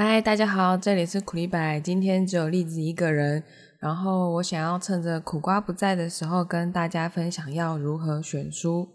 [0.00, 1.80] 嗨，大家好，这里是苦力白。
[1.80, 3.42] 今天只有栗子一个人，
[3.80, 8.88] 然后我想要趁着苦瓜不在的时候，跟大家分享要如何选书。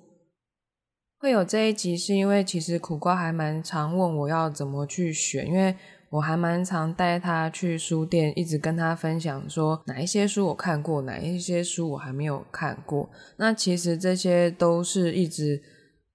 [1.20, 5.76] 会有这一集，是因为其实苦瓜还蛮常问我要怎么去选，因为
[6.10, 13.10] 我还蛮常带他去书店，一直跟他分享说哪一些书我看过，哪一些书我还没有看过。
[13.36, 15.62] 那其实这些都是一直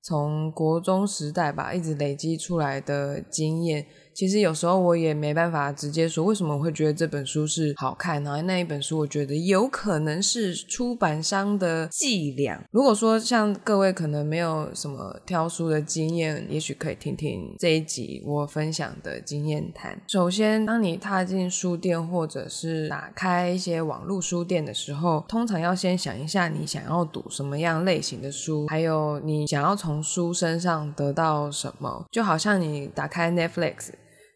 [0.00, 3.84] 从国中时代吧，一直累积出来的经验。
[4.18, 12.60] 其实有时候我也没办法直接说为什么我会觉得这本书是好看，然后那一本书我觉得有可能是出版商的伎俩。
[12.72, 19.96] 如果说像各位可能没有什么挑书的经验，也许可以听听这一集我分享的经验谈。
[20.08, 32.04] 首先，当你踏进书店或者是打开一些网络书店的时候，通常要先想一下你想要读什么样类型的书，还有你想要从书身上得到什么。
[32.10, 33.90] 就好像你打开 Netflix。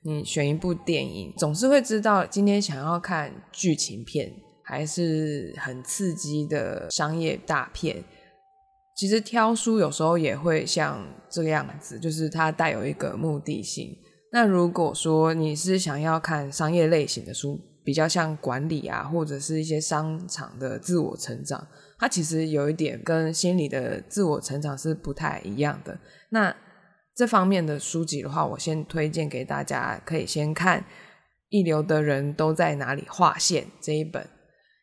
[0.05, 4.33] 你选一部电影，总是会知道今天想要看剧情片，
[4.65, 8.05] 还是很刺激的商业大片。
[8.95, 13.97] 其实挑书有时候也会像这个样子，就是它带有一个目的性。
[14.33, 21.67] 那如果说你是想要看商业类型的书，比较像管理啊，或者是一些商场的自我成长，
[21.99, 25.99] 它其实有一点跟心理的自我成长是不太一样的。
[26.31, 26.55] 那
[27.15, 30.81] 这方面的书籍的话，我先推荐给大家，可以先看
[31.49, 34.27] 《一流的人都在哪里划线》这一本，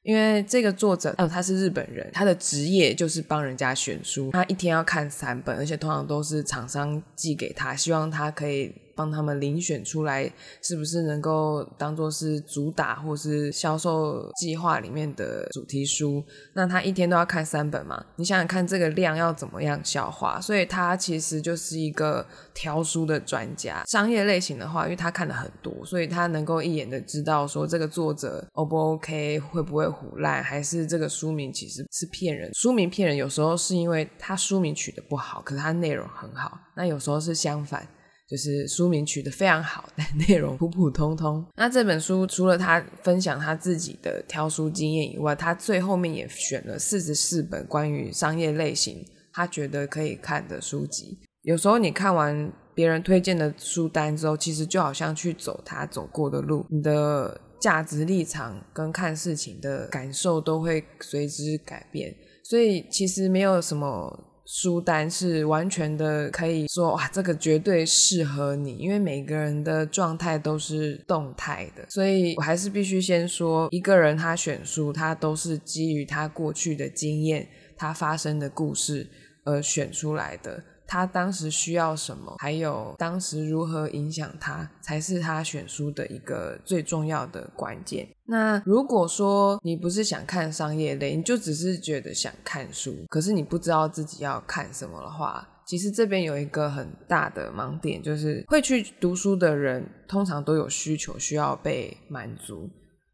[0.03, 8.73] 因为这个作者，哦，他是日本人，他的职业就是帮人家选书，他一天要看三本，而且通常都是厂商寄给他，希望他可以。
[8.99, 10.29] 帮他们遴选出来，
[10.61, 16.21] 是不是能够当做是主打或是销售计划里面的主题书？
[16.51, 18.03] 那他一天都要看三本嘛？
[18.17, 20.41] 你想想看，这个量要怎么样消化？
[20.41, 23.85] 所以他其实就是一个挑书的专家。
[23.87, 32.53] 商业类型的话，因为他看了很多，所以他能够一眼的知道说这个作者 O 不 OK，会不会唬烂，还是这个书名其实是骗人。
[32.53, 36.59] 书名骗人，有时候是因为他书名取得不好，可是他内容很好。
[36.75, 37.87] 那有时候是相反。
[38.29, 41.43] 就是书名取得非常好， 但内容普普通通。
[41.55, 49.03] 那这本书除了他分享他自己的挑书经验以外，他最后面也选了四十四本关于商业类型
[49.33, 51.17] 他觉得可以看的书籍。
[51.41, 62.15] 有时候你看完别人推荐的书单之后，其实就好像去走他走过的路，你的价值立场跟看事情的感受都会随之改变。
[62.43, 64.25] 所以其实没有什么。
[64.51, 79.07] 书单是完全的，可以说哇，这个绝对适合你，因为每个人的状态都是动态的，所以我还是必须先说，一个人他选书，他都是基于他过去的经验，他发生的故事
[79.43, 80.63] 而选出来的。
[80.89, 88.07] 他当时需要什么，还有当时如何影响他，才是他选书的一个最重要的关键。
[88.25, 102.67] 那如果说你不是想看商业类，你就只是觉得想看书，可是你不知道自己要看什么的话，其实这边有一个很大的盲点，就是会去读书的人通常都有需求需要被满足。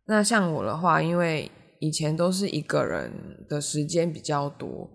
[0.07, 3.11] 那像我的话，因为以前都是一个人
[3.49, 4.89] 的时间比较多。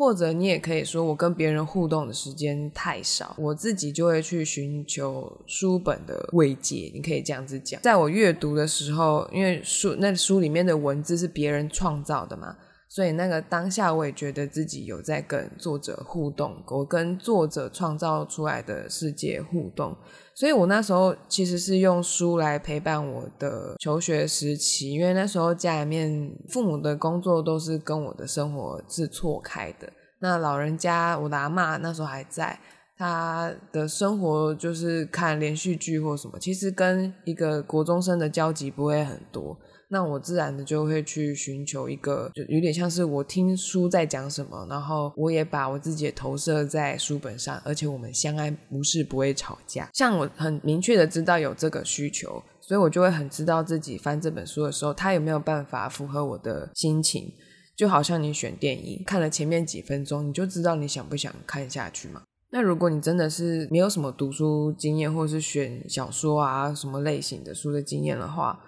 [0.00, 6.90] 或者你也可以说，我跟别人互动的时间太少，我自己就会去寻求书本的慰藉。
[6.94, 12.56] 你可以这样子讲，在我阅读的时候，因为书那书里面的文字是别人创造的嘛。
[12.92, 19.96] 所以那个当下，我也觉得自己有在跟作者互动，我跟作者创造出来的世界互动。
[20.34, 29.92] 所以我那时候其实是用书来陪伴我的求学时期，因为那时候家里面父母的工作都是跟我的生活是错开的。
[30.18, 32.58] 那老人家，我的阿嬷那时候还在，
[32.98, 39.56] 他的生活就是看连续剧或什么，其实跟一个国中生的交集不会很多。
[39.92, 49.90] 那我自然的就会去寻求一个，就有点像是我听书在讲什么，然后我也把我自己的投射在书本上，而且我们相安无事，不会吵架。
[49.92, 57.32] 像我很明确的知道有这个需求，所以我就会很知道自己翻这本书的时候，它有没有办法符合我的心情。
[57.76, 62.22] 就好像你选电影，看了前面几分钟，你就知道你想不想看下去嘛。
[62.50, 68.60] 那如果你真的是没有什么读书经验，或是选小说啊什么类型的书的经验的话，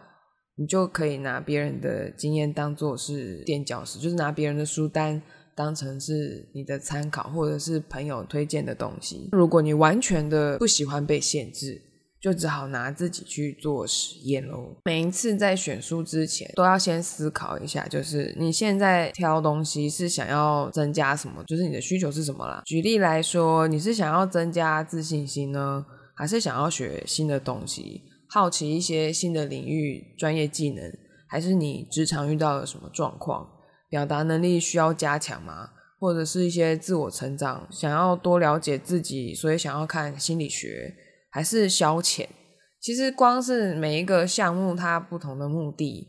[0.57, 5.21] 你就可以拿别人的经验当做是垫脚石，就是拿别人的书单
[5.55, 9.29] 当成是你的参考，或者是朋友推荐的东西。
[9.33, 11.81] 如果你完全的不喜欢被限制，
[12.21, 14.77] 就只好拿自己去做实验喽。
[14.85, 22.63] 每一次在选书之前，都要先思考一下，就是你现在挑东西是想要增加什么，就是你的需求是什么啦。
[22.65, 25.85] 举例来说，你是想要增加自信心呢，
[26.15, 28.03] 还是想要学新的东西？
[28.33, 30.91] 好奇一些新的领域、专业技能，
[31.29, 33.47] 还是你职场遇到了什么状况，
[33.91, 35.69] 表达能力需要加强吗？
[36.01, 40.95] 或者是一些自我成长，想要多了解自己，所以想要看心理学，
[41.31, 42.27] 还是消遣？
[42.81, 46.09] 其实光是每一个项目，它不同的目的，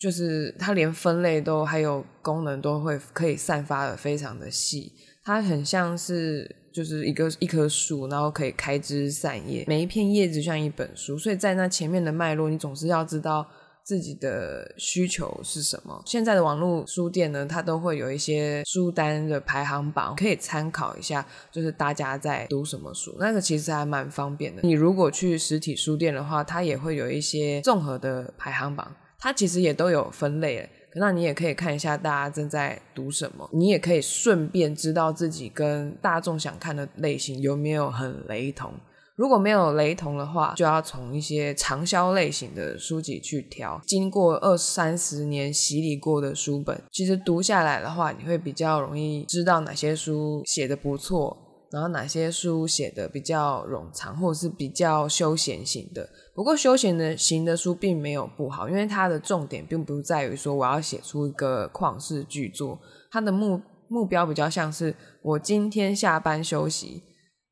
[0.00, 4.92] 就是它连分类都还有功能都会可以散发的非常的细，
[5.22, 13.46] 它很像是就是一个一棵树，然后可以开枝散叶，每一片叶子像一本书，所以在那前面的脉络，你总是要知道。
[13.86, 16.02] 自己的需求是什么？
[16.04, 24.62] 现在的网络书店呢，它都会有一些书单的排行榜，可以参考一下，就是大家在读什么书，那个其实还蛮方便的。
[24.64, 30.68] 你如果去实体书店的话，它也会有一些综合的排行榜，它其实也都有分类。
[30.98, 38.72] 那你也可以看一下大家正在读什么，你也可以顺便知道自己跟大众想看的类型有没有很雷同。
[39.14, 43.80] 如果没有雷同的话，就要从一些长销类型的书籍去挑。
[43.86, 51.34] 经过二三十年洗礼过的书本，其实读下来的话，你会比较容易知道哪些书写的不错，
[51.70, 56.08] 然后哪些书写的比较冗长，或者是比较休闲型的。
[56.34, 62.78] 不过休闲的型的书并没有不好，因为它的重点并不在于说我要写出一个旷世巨作，
[63.10, 67.02] 它的目目标比较像是我今天下班休息。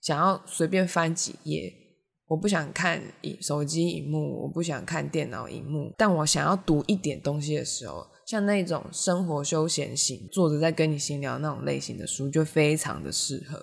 [0.01, 1.73] 想要随便翻几页，
[2.27, 13.59] 我不想看影手机荧幕，我不想看电脑荧幕，但我想要读一点东西的时候，像那种生活休闲型，作者在跟你闲聊那种类型的书，就非常的适合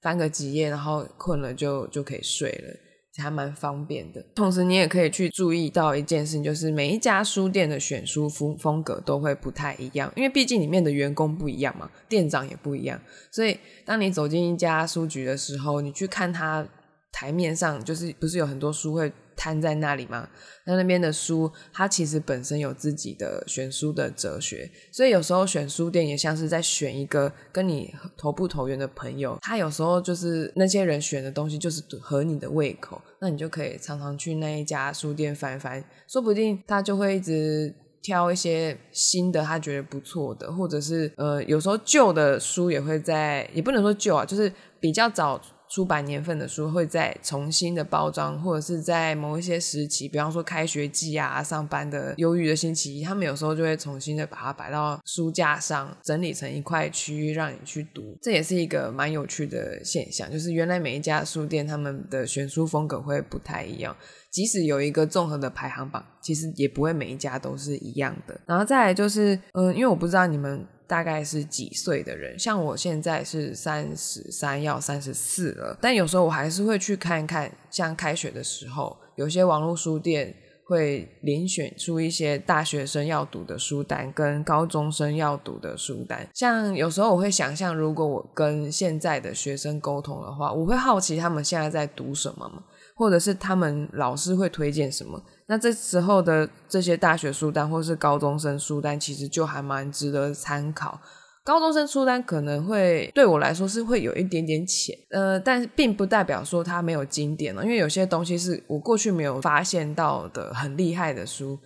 [0.00, 2.74] 翻个几页，然后困了就就可以睡了。
[3.20, 13.00] 还蛮方便的，同时你也可以去注意到一件事情，就是每一家书店的选书风风格都会不太一样，因为毕竟里面的员工不一样嘛，店长也不一样，
[13.32, 16.64] 所以当你走进一家书局的时候，你去看它
[17.10, 19.12] 台面上，就是不是有很多书会。
[19.38, 20.28] 摊在那里吗？
[20.66, 29.38] 那那边的书，它其实本身有自己的选书的哲学，所以有时候选书店也像是在选一个跟你投不投缘的朋友。
[29.40, 45.40] 他有时候就是那些人选的东西就是合你的胃口，那你就可以常常去那一家书店翻翻，说不定他就会一直挑一些新的，他觉得不错的，或者是呃，有时候旧的书也会在，也不能说旧啊，就是比较早。
[45.70, 58.16] 出版年份的书会再重新的包装，或者是在某一些时期，比方说开学季啊、上班的忧郁的星期一，他们有时候就会重新的把它摆到书架上，整理成一块区域让你去读。
[58.22, 63.94] 这也是一个蛮有趣的现象，就是原来每一家书店他们的选书风格会不太一样，
[64.30, 68.40] 即使有一个综合的排行榜，其实也不会每一家都是一样的。
[68.46, 70.66] 然后再来就是，嗯，因为我不知道你们。
[70.88, 72.36] 大概是几岁的人？
[72.38, 75.78] 像我现在是三十三，要三十四了。
[75.80, 86.26] 但有时候我还是会去看看，像开学的时候，有些网络书店会遴选出一些大学生要读的书单，跟高中生要读的书单。
[86.34, 92.64] 像有时候我会想象，如果我跟现在的学生沟通的话，我会好奇他们现在在读什么吗？
[92.98, 95.22] 或者是他们老师会推荐什么？
[95.46, 101.00] 那这时候的这些大学书单或是高中生书单，其实就还蛮值得参考。
[101.44, 111.56] 高中生书单可能会对我来说是会有一点点浅，呃，但并不代表说它没有经典了，因为有些东西是我过去没有发现到的很厉害的书。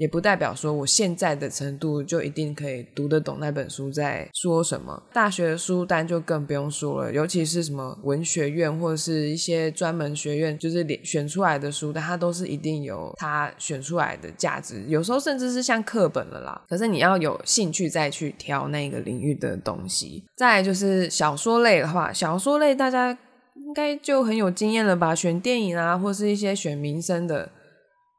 [0.00, 5.02] 也不代表说我现在的程度就一定可以读得懂那本书在说什么。
[5.12, 14.82] 大学的书单就更不用说了，尤其是什么文学院或者是一些专门学院，就是选出来的书单，它都是一定有它选出来的价值。
[14.88, 16.62] 有时候甚至是像课本了啦。
[16.66, 20.24] 可是你要有兴趣再去挑那个领域的东西。
[20.34, 23.10] 再就是小说类的话，小说类大家
[23.54, 25.14] 应该就很有经验了吧？
[25.14, 27.50] 选电影啊，或是一些选民生的。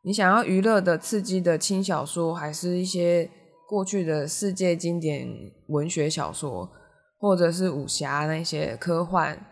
[0.03, 3.29] 你想要娱乐的、刺激的轻小说，还是一些
[3.69, 5.27] 过去的世界经典
[5.67, 6.69] 文学小说，
[7.19, 9.45] 或者是武侠那些科幻，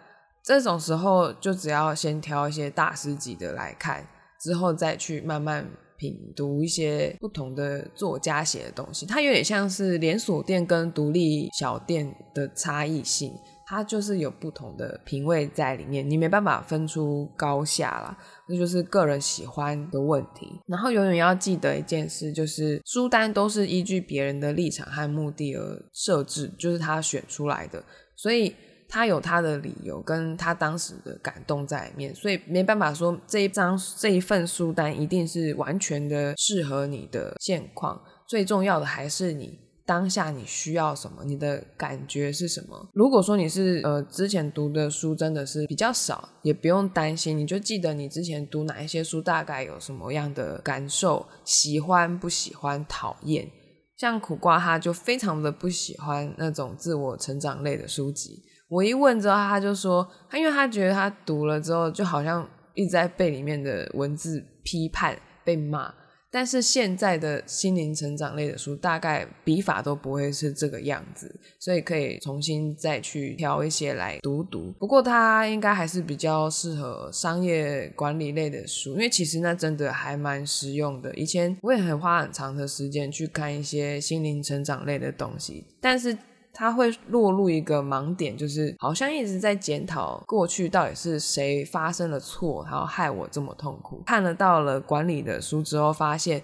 [0.44, 4.08] 这种时候就只要先挑一些大师级的来看，
[4.42, 9.06] 之后再去慢慢品读一些不同的作家写的东西。
[9.06, 13.32] 它有点像是连锁店跟独立小店的差异性。
[13.70, 20.60] 它就是有不同的品味在里面，你没办法分出高下啦，这就是个人喜欢的问题。
[20.66, 27.84] 然后永远要记得一件事，就是书单都是依据别人的立场和目的而设置，就是他选出来的，
[28.16, 28.56] 所以
[28.88, 38.02] 他有他的理由跟他当时的感动在里面，所以没办法说这一张这一份书单一定是完全的适合你的现况。
[38.28, 39.69] 最重要的还是你。
[39.90, 42.88] 当下你需要什么，你的感觉是什么。
[42.94, 53.50] 如果说你是呃之前读的书真的是比较少，也不用担心，你就记得你之前读哪一些书，大概有什么样的感受，喜欢不喜欢，讨厌。
[53.98, 58.44] 像苦瓜他就非常的不喜欢那种自我成长类的书籍。
[58.70, 65.92] 我一问之后，他就说他因为他觉得他读了之后，就好像一直在被里面的文字批判、被骂。
[66.32, 74.72] 但是现在的心灵成长类的书，大概笔法都不会是这个样子，所以可以重新再去挑一些来读读。
[74.80, 81.14] 不过它应该还是比较适合商业管理类的书，因为其实那真的还蛮实用的。
[81.16, 86.18] 以前我也很花很长的时间去看一些心灵成长类的东西，但是。
[86.54, 94.04] 他会落入一个盲点，就是好像一直在检讨过去到底是谁发生了错，然后害我这么痛苦。
[94.06, 96.42] 看了到了管理的书之后，发现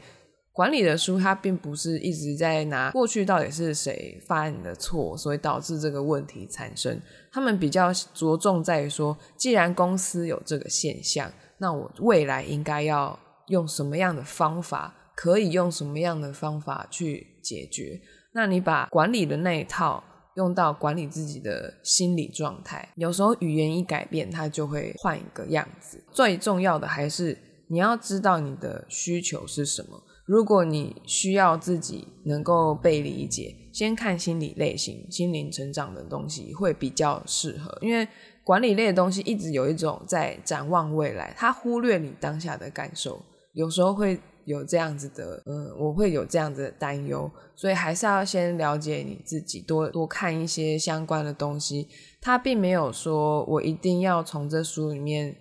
[0.51, 6.97] 管理的书它并不是一直在拿过去到底是谁犯的错，所以导致这个问题产生。
[7.31, 18.00] 他们比较着重在于说，既然公司有这个现象，那我未来应该要用什么样的方法，可以用什么样的方法去解决。
[18.36, 20.04] 那你把管理的那一套
[20.36, 26.04] 用到管理自己的心理状态，有时候语言一改变，它就会换一个样子。
[26.12, 27.38] 最重要的还是
[27.70, 30.04] 你要知道你的需求是什么。
[30.25, 37.77] 如果你需要自己能够被理解，先看心理类型、心灵成长的东西会比较适合。
[37.82, 38.06] 因为
[38.44, 43.24] 管理类的东西一直有一种在展望未来，它忽略你当下的感受，
[43.54, 44.20] 有时候会。
[44.46, 51.88] 有这样子的，嗯，我会有这样子的担忧，所以还是要先了解你自己，多多看一些相关的东西。
[52.22, 55.36] 他并没有说我一定要从这书里面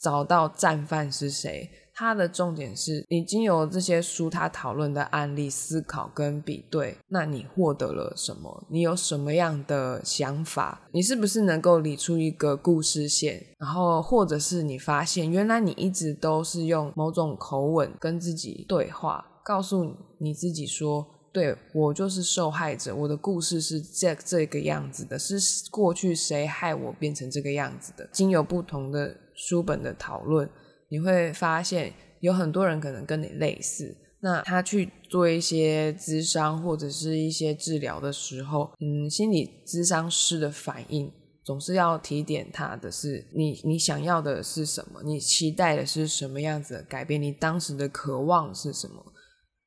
[0.00, 1.68] 找到战犯是谁。
[2.00, 8.64] 它的重点是，你经由这些书，他讨论的案例、思考跟比对，那你获得了什么？
[8.70, 10.80] 你有什么样的想法？
[10.92, 13.44] 你是不是能够理出一个故事线？
[13.58, 25.38] 然后，或者是你发现，原来你一直都是用某种口吻跟自己对话，告诉你自己说：“对，我就是受害者，我的故事是这这个样子的，是
[25.70, 30.48] 过去谁害我变成这个样子的。”经由不同的书本的讨论。
[30.90, 41.10] 你会发现有很多人可能跟你类似，那他去做一些咨商或者是一些治疗的时候，嗯，心理咨商师的反应
[41.42, 45.02] 总是要提点他的是你，你想要的是什么？
[45.02, 47.20] 你期待的是什么样子的改变？
[47.20, 49.02] 你当时的渴望是什么？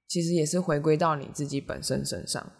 [0.07, 2.51] 其实也是回归到你自己本身身上。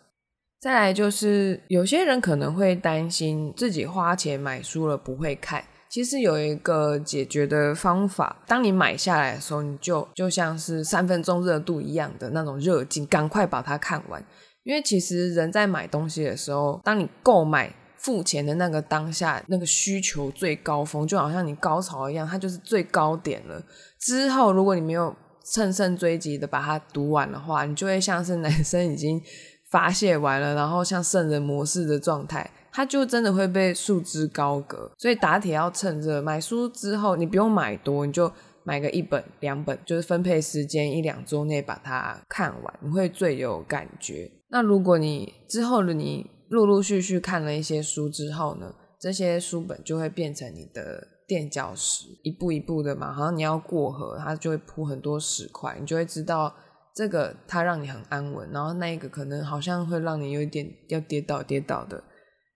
[0.60, 5.63] 再来就是有些人可能会担心自己花钱买书了不会看。
[5.93, 14.25] 其实有一个解决的方法，当你买下来的时候，你就就像是三分钟热度一样的那种热劲，赶快把它看完。
[14.63, 23.63] 因为其实人在买东西的时候，当你购买付钱的那个当下，那个需求最高峰，就好像你高潮一样，它就是最高点了。
[24.00, 25.15] 之后如果你没有
[25.53, 29.21] 乘胜追击的把它读完的话，你就会像是男生已经
[29.69, 32.50] 发泄完了，然后像圣人模式的状态。
[32.75, 36.20] 他就真的会被束之高阁，所以打铁要趁热。
[36.20, 38.32] 买书之后，你不用买多，你就
[38.63, 44.32] 买个一本两本，就是分配时间一两周内把它看完，你会最有感觉。
[44.50, 56.51] 那如果你之后的你陆陆续续看了一些书之后呢，这些书本就会变成你的垫脚石，一步一步的嘛，好像你要过河，它就会铺很多石块，你就会知道
[56.96, 62.03] 这个它让你很安稳，然后那一个可能好像会让你有一点要跌倒跌倒的。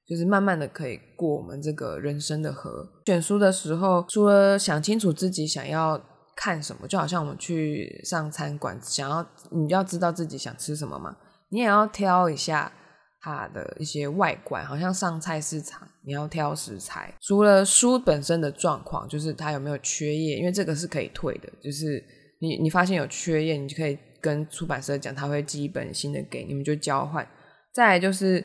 [0.07, 2.87] 就是慢慢的可以过我们这个人生的河。
[3.05, 6.01] 选书的时候，除了想清楚自己想要
[6.33, 11.17] 看什么，就好像我们去上餐馆，想要你要知道自己想吃什么嘛，
[11.49, 12.71] 你也要挑一下
[13.19, 17.13] 它的一些外观，好像上菜市场你要挑食材。
[17.19, 22.01] 除了书本身的状况，就是它有没有缺页，因为这个是可以退的，就是
[22.39, 27.27] 你你发现有缺页，你就可以跟出版社讲，他会寄一本新的给你们，就交换。
[27.73, 28.41] 再来就是。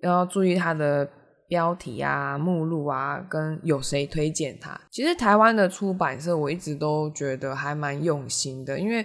[0.00, 1.08] 要注意它的
[1.48, 4.78] 标题啊、目录啊，跟有谁推荐它。
[4.90, 9.04] 其实台湾的出版社我一直都觉得还蛮用心的，因为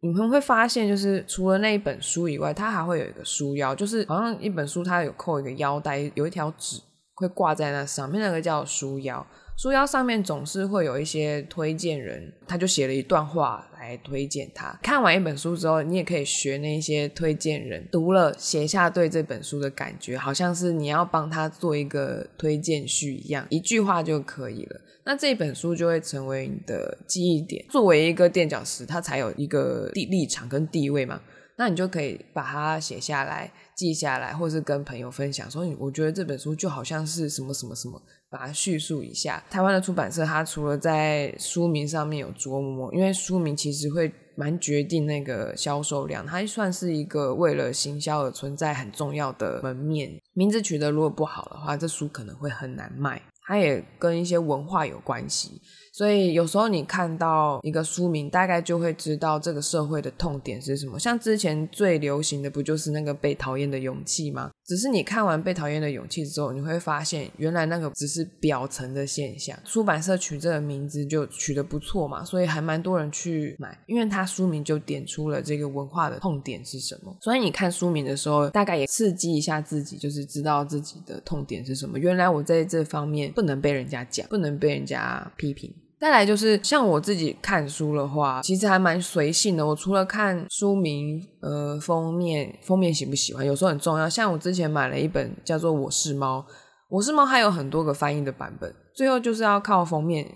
[0.00, 6.80] 你们会发现，就是除了那一本书以外，它还会有一个书腰，就是好像一本书它有扣一个腰带，有一条纸
[7.14, 9.26] 会挂在那上面，那个叫书腰。
[9.56, 14.78] 书腰上面总是会有一些推荐人，他就写了一段话来推荐他。
[14.82, 24.80] 看完一本书之后，你也可以学那些推荐人，读了写下对这本书的感觉，好像是你要帮他做一个推荐序一样，一句话就可以了。
[25.04, 31.18] 那这本书就会成为你的记忆点，作为一个垫脚石，它才有一个地立场跟地位嘛。
[31.56, 39.42] 那你就可以把它写下来、记下来，或是跟朋友分享，说你我觉得这本书就好像是什么什么什么，把它叙述一下。
[39.50, 50.10] 台湾的出版社，它除了在书名上面有琢磨，因为书名其实会蛮决定那个销售量，它算是一个为了行销而存在很重要的门面。
[50.34, 53.22] 名字取得如果不好的话，这书可能会很难卖。
[53.48, 55.62] 它也跟一些文化有关系。
[55.96, 60.98] 所以有时候你看到一个书名，大概就会知道这个社会的痛点是什么。
[60.98, 64.50] 像之前最流行的不就是那个被讨厌的勇气吗？
[64.66, 69.58] 只是你看完被讨厌的勇气之后，你会发现原来那个只是表层的现象。
[69.64, 77.16] 出版社取这个名字就取得不错嘛，所以还蛮多人去买，因为它书名就点出了这个文化的痛点是什么。
[77.22, 81.98] 所以你看书名的时候，大概也刺激一下自己，就是知道自己的痛点是什么。
[81.98, 85.74] 原来我在这方面不能被人家讲，不能被人家批评。
[85.98, 89.66] 再来就是像我自己看书的话，其实还蛮随性的。
[89.66, 94.06] 我除了看书名、呃封面，封面喜不喜欢，有时候很重要。
[94.08, 96.38] 像我之前买了一本叫做《我是猫》，
[96.90, 100.30] 《我是猫》还有很多个翻译的版本，最后就是要靠封面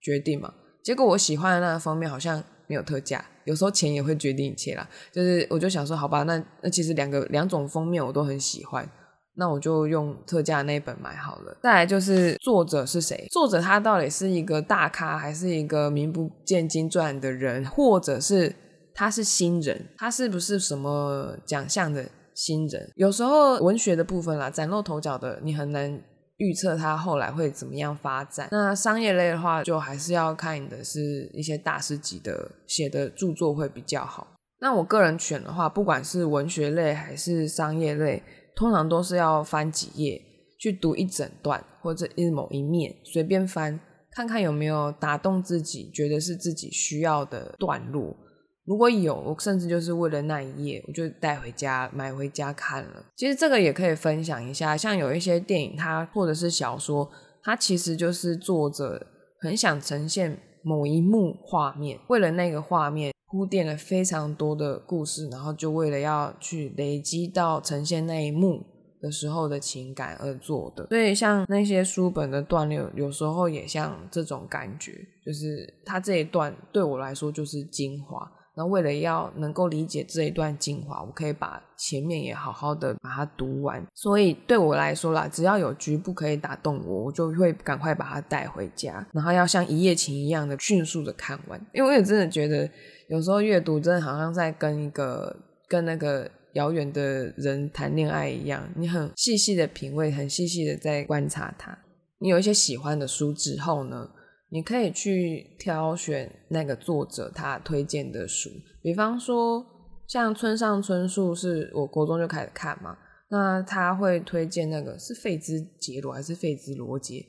[0.00, 0.52] 决定嘛。
[0.82, 4.88] 结果我喜欢的那个封面好像没有特价，有时候钱也会决定一切啦。
[5.12, 8.90] 就是我就想说，好吧，那那其实两个两种封面我都很喜欢。
[9.34, 11.56] 那我就用特价那本买好了。
[11.62, 13.26] 再来就是作者是谁？
[13.30, 18.54] 作者他到底是一个大咖，还是一个名不见经传的人，或者是
[18.94, 19.86] 他是新人？
[19.96, 22.90] 他是不是什么奖项的新人？
[22.96, 25.98] 有时候文学的部分啦，崭露头角的，你很难
[26.36, 28.48] 预测他后来会怎么样发展。
[28.52, 34.26] 那商业类的话，就还是要看你的是一些大师级的写的著作会比较好。
[34.60, 38.22] 那我个人选的话，不管是文学类还是商业类。
[38.54, 40.20] 通常都是要翻几页
[40.58, 43.80] 去读一整段，或者一某一面，随便翻，
[44.10, 48.16] 看看有没有打动自己，觉得是自己需要的段落。
[48.64, 53.04] 如果有，我甚至就是为了那一页，我就带回家买回家看了。
[53.16, 57.10] 其实这个也可以分享一下，像有一些电影，它或者是小说，
[57.42, 59.04] 它其实就是作者
[59.40, 63.11] 很想呈现某一幕画面，为了那个画面。
[63.32, 68.62] 铺垫了非常多的故事，然后就为了要去累积到呈现那一幕
[69.00, 70.86] 的时候的情感而做的。
[70.90, 74.92] 所以像那些书本的段落，有时候也像这种感觉，
[75.24, 78.30] 就是它这一段对我来说就是精华。
[78.54, 83.82] 那为了要能够理解这一段精华，我可以把前面也好好的把它读完。
[83.94, 91.58] 所以对我来说啦，只要有局部可以打动我，我就会赶快把它带回家，然后要像一夜情一样的迅速的看完。
[91.72, 92.68] 因为我也真的觉得。
[93.12, 95.36] 有时候阅读真的好像在跟一个
[95.68, 101.78] 跟那个遥远的人谈恋爱一样，你很细细的品味，很细细的在观察他。
[102.20, 104.08] 你有一些喜欢的书之后呢，
[104.48, 108.48] 你可以去挑选那个作者他推荐的书，
[108.82, 109.62] 比方说
[110.08, 112.96] 像村上春树是我国中就开始看嘛，
[113.28, 117.22] 那他会推荐那个是费兹杰罗还是费兹罗杰，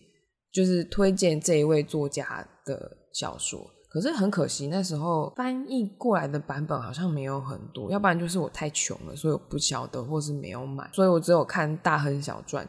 [0.54, 3.70] 就是推荐这一位作家的小说。
[3.94, 12.68] 可是很可惜，那时候翻译过来的版本好像没有很多，要不然就是我太穷了，所以我不晓得，或是没有买，所以我只有看大亨小传，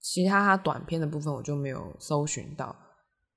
[0.00, 2.74] 其他它短篇的部分我就没有搜寻到。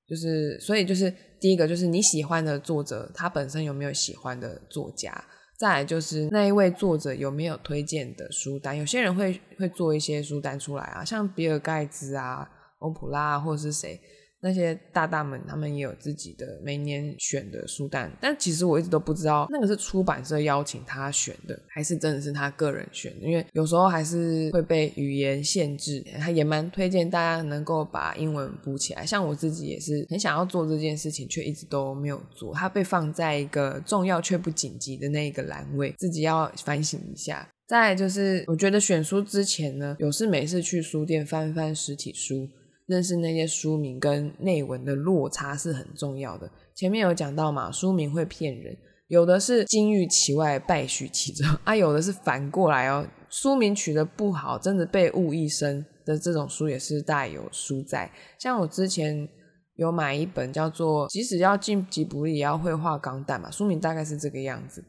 [0.07, 5.23] 就是，所以就是第一个就是你喜欢的作者，他本身有没有喜欢的作家？
[5.59, 8.75] 再来就是那一位作者有没有推荐的书单？
[8.75, 14.01] 有些人会会做一些书单出来啊，像比尔盖茨啊、欧普拉啊，或者是谁。
[14.41, 23.27] 那些大大们，他们也有自己的每年选的书单，但其实我一直都不知道那个是出版社邀请他选的，还是真的是他个人选的。
[23.27, 29.05] 因为有时候还是会被语言限制，他也蛮推荐大家能够把英文补起来。
[29.05, 32.53] 像我自己也是很想要做这件事情，却一直都没有做。
[32.53, 37.47] 它被放在一个重要却不紧急的那一个栏位，自己要反省一下。
[37.67, 42.47] 再就是，我觉得选书之前呢，有事没事去书店翻翻实体书。
[42.89, 46.49] 认识那些书名跟内文的落差是很重要的。
[46.73, 48.75] 前面有讲到嘛，书名会骗人，
[49.09, 58.11] 有的是金玉其外，败絮其中啊，有的是反过来哦，书名取得不好，真的被误一生的这种书也是大有书在。
[58.39, 59.29] 像我之前
[59.75, 64.83] 有买一本叫做《即使要进吉卜力也要会画钢弹》嘛，书名大概是这个样子，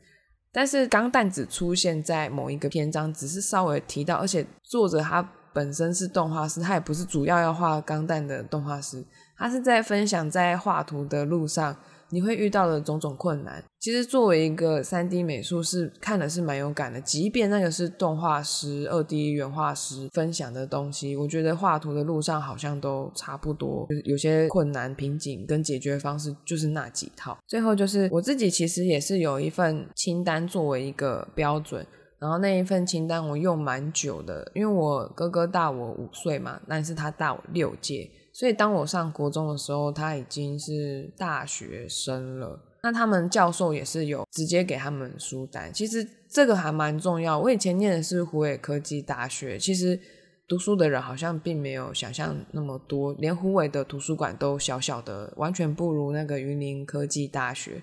[0.51, 5.33] 但是钢弹只出现在某一个篇章，只是稍微提到，而且作者他。
[5.53, 9.05] 本身是动画师，他也不是主要要画钢弹的动画师，
[9.37, 11.77] 他是在分享在画图的路上
[12.11, 13.63] 你会遇到的种种困难。
[13.79, 27.39] 其实作为一个三 D 美术是看的是蛮有感的，即便那个是动画师、二 D 原画师分享的东西，我觉得画图的路上好像都差不多，有些困难瓶颈跟解决方式就是那几套。
[27.47, 31.87] 最后就是我自己其实也是有一份清单作为一个标准。
[32.21, 42.61] 然后那一份清单我用蛮久的，因为我哥哥大我五岁嘛，但是他大我六届，所以当我上国中的时候，他已经是大学生了。
[42.83, 47.39] 那他们教授也是有直接给他们书单，其实这个还蛮重要。
[47.39, 49.99] 我以前念的是湖北科技大学，其实
[50.47, 57.83] 读书的人好像并没有想象那么多，连湖北的图书馆都小小的，完全不如那个云林科技大学。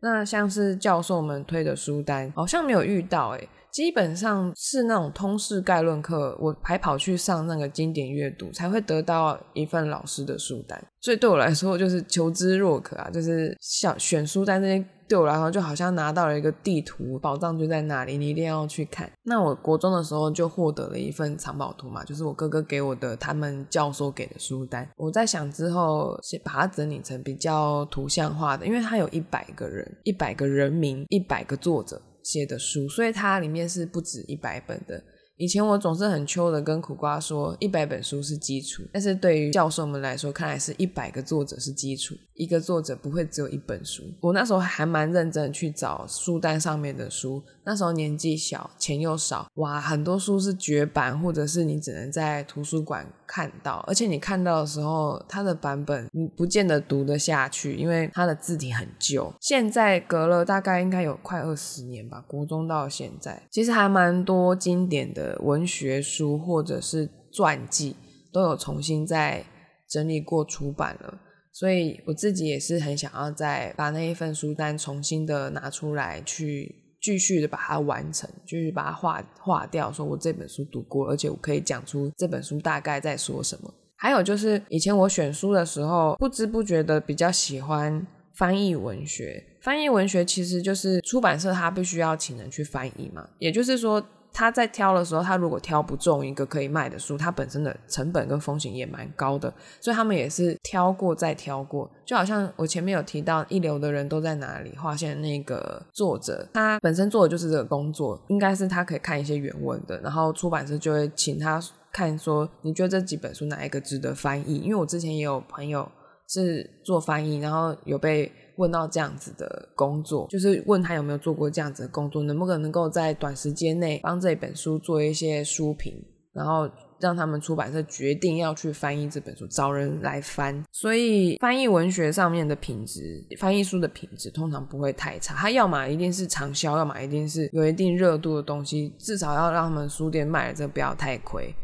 [0.00, 3.48] 那像是教授们推的书单，好像没有遇到诶。
[3.78, 10.84] 基本上是那种通识概论课，我还跑去上那个经典阅读，才会得到一份老师的书单。
[11.00, 19.08] 所以对我来说，就是求知若渴啊，就是想选书单这些，对我来说就好像拿到了一个地图，宝藏就在那里，你一定要去看。
[19.22, 24.90] 那我国中的时候就获得了一份藏宝图嘛，就是我哥哥给我的，他们教授给的书单。
[24.96, 32.02] 我在想之后，先把它整理成比较图像化的，因为它有一百个人，一百个人名，一百个作者。
[32.28, 35.02] 写的书，所以它里面是不止一百本的。
[35.38, 42.16] 以前我总是很秋的跟苦瓜说，一百本书是基础，但是对于教授们来说，看来是一百个作者是基础。
[42.34, 44.04] 一个作者不会只有一本书。
[44.20, 59.32] 我那时候还蛮认真去找书单上面的书，那时候年纪小，钱又少，哇，很多书是绝版，或者是你只能在图书馆看到，而且你看到的时候，它的版本你不见得读得下去，因为它的字体很旧。
[59.40, 65.27] 现在隔了大概应该有快二十年吧，国中到现在，其实还蛮多经典的。
[65.40, 67.96] 文学书或者是传记
[68.32, 69.44] 都有重新再
[69.90, 71.18] 整理过出版了，
[71.52, 83.72] 所以我自己也是很想要再把那一份书单重新的拿出来，去继续的把它完成，继续把它画画掉，说我这本书读过，而且我可以讲出这本书大概在说什么。
[83.96, 89.42] 还有就是以前我选书的时候，不知不觉的比较喜欢翻译文学。
[89.62, 94.04] 翻译文学其实就是出版社它必须要请人去翻译嘛，也就是说。
[94.32, 101.90] 他在挑的时候，他如果挑不中一个可以卖的书，他本身的成本跟风险也蛮高的，所以他们也是挑过再挑过。
[102.04, 111.60] 就好像我前面有提到，一流的人都在哪里划线那个作者，他本身做的就是这个工作，应该是他可以看一些原文的，然后出版社就会请他
[111.90, 114.58] 看说，你觉得这几本书哪一个值得翻译？
[114.58, 115.90] 因为我之前也有朋友
[116.28, 118.30] 是做翻译，然后有被。
[118.58, 125.94] 问到这样子的工作，就是问他有没有做过这样子的工作，能不能能够在短时间内帮这本书做一些书评，
[126.32, 130.60] 然后让他们出版社决定要去翻译这本书，找人来翻。
[130.72, 135.36] 所以翻译文学上面的品质，翻译书的品质通常不会太差。
[135.36, 141.54] 它要么一定是畅销，要么一定是有一定热度的东西，至少要让他们书店卖了这不要太亏。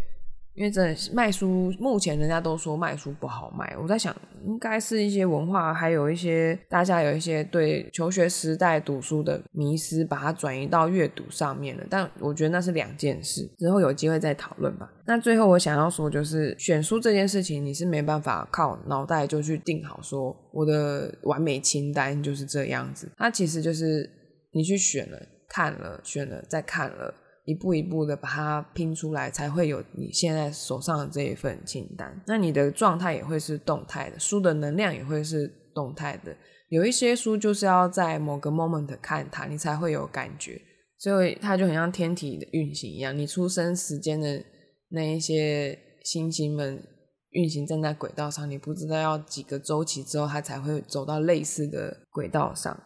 [0.54, 3.76] 因为真的卖书，目前人家都说卖书不好卖。
[3.80, 4.14] 我在想，
[4.46, 11.84] 应该是一些文化，还有一些大家有一些对求学时代读书的迷失，把它转移到阅读上面了。
[11.90, 14.88] 但我觉得那是两件事，之后有机会再讨论吧。
[15.06, 23.10] 那最后我想要说，就是选书这件事情，你是没办法靠脑袋就去定好，说我的完美清单就是这样子。
[23.16, 24.08] 它其实就是
[24.52, 27.12] 你去选了、看了、选了、再看了。
[27.44, 32.22] 一步一步的把它拼出来，才会有你现在手上的这一份清单。
[32.26, 36.34] 那你的状态也会是动态的，书的能量也会是动态的。
[36.70, 40.60] 有一些书就是要在某个 moment 看它，你才会有感觉。
[40.96, 44.42] 所以它就很像天体的运行一样，你出生时间的
[44.88, 46.82] 那一些星星们
[47.30, 52.80] 运行站在轨道上，你不知道要几个周期之后，它才会走到类似的轨道上。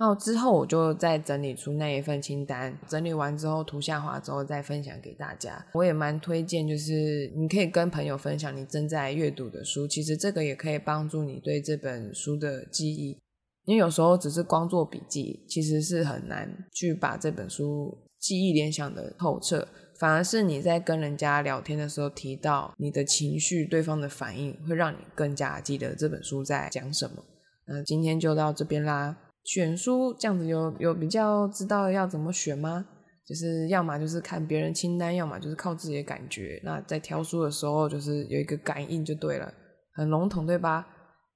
[0.00, 5.66] 那之后我就再整理出那一份清单，整理完之后图像化之后再分享给大家。
[5.72, 13.18] 我也蛮推荐，就是你可以跟朋友分享你正在阅读的书，其实这个也可以帮助你对这本书的记忆。
[13.64, 19.66] 因为有时候只是光做笔记，其实是很难去把这本书记忆联想的透彻，
[19.98, 27.24] 反而是你在跟人家聊天的时候提到你的情绪，对方的反应会让你更加记得这本书在讲什么。
[27.66, 29.16] 那今天就到这边啦。
[29.48, 32.86] 选书这样子有有比较知道要怎么选吗？
[33.26, 36.60] 就是要么就是看别人清单，要么就是靠自己的感觉。
[36.62, 39.50] 那在挑书的时候，就是有一个感应就对了，
[39.94, 40.86] 很笼统对吧？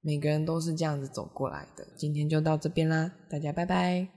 [0.02, 1.86] 每个人都是这样子走过来的。
[1.96, 4.08] 今天就到这边啦，大家拜拜。